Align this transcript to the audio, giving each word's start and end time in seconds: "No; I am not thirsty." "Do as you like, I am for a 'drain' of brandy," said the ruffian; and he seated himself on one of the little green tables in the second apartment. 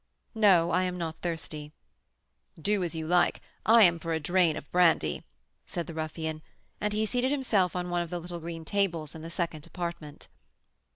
"No; 0.33 0.71
I 0.71 0.81
am 0.81 0.97
not 0.97 1.21
thirsty." 1.21 1.73
"Do 2.59 2.83
as 2.83 2.95
you 2.95 3.05
like, 3.05 3.39
I 3.67 3.83
am 3.83 3.99
for 3.99 4.13
a 4.15 4.19
'drain' 4.19 4.57
of 4.57 4.71
brandy," 4.71 5.23
said 5.67 5.85
the 5.85 5.93
ruffian; 5.93 6.41
and 6.79 6.91
he 6.91 7.05
seated 7.05 7.29
himself 7.29 7.75
on 7.75 7.91
one 7.91 8.01
of 8.01 8.09
the 8.09 8.17
little 8.17 8.39
green 8.39 8.65
tables 8.65 9.13
in 9.13 9.21
the 9.21 9.29
second 9.29 9.67
apartment. 9.67 10.27